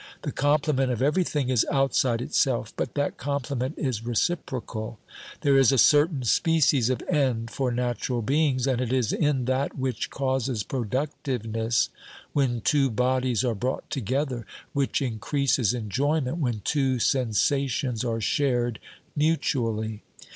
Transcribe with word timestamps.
The 0.23 0.31
complement 0.31 0.91
of 0.91 1.03
everything 1.03 1.49
is 1.49 1.63
outside 1.71 2.23
itself, 2.23 2.73
but 2.75 2.95
that 2.95 3.17
complement 3.17 3.77
is 3.77 4.03
reciprocal. 4.03 4.97
There 5.41 5.55
is 5.59 5.71
a 5.71 5.77
certain 5.77 6.23
species 6.23 6.89
of 6.89 7.03
end 7.03 7.51
for 7.51 7.71
natural 7.71 8.23
beings, 8.23 8.65
and 8.65 8.81
it 8.81 8.91
is 8.91 9.13
in 9.13 9.45
that 9.45 9.77
which 9.77 10.09
causes 10.09 10.63
productiveness 10.63 11.89
when 12.33 12.61
two 12.61 12.89
bodies 12.89 13.43
are 13.43 13.53
brought 13.53 13.87
together, 13.91 14.47
which 14.73 15.03
increases 15.03 15.71
enjoyment 15.75 16.37
when 16.37 16.61
two 16.61 16.97
sensations 16.97 18.03
are 18.03 18.19
shared 18.19 18.79
mutually. 19.15 20.01